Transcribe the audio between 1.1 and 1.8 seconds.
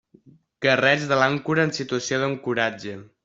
de l'àncora en